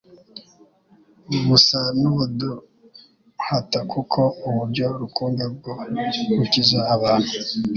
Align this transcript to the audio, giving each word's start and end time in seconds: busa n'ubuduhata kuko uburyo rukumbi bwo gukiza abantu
busa 1.47 1.79
n'ubuduhata 1.99 3.79
kuko 3.91 4.21
uburyo 4.47 4.85
rukumbi 5.01 5.43
bwo 5.55 5.73
gukiza 6.37 6.79
abantu 6.95 7.31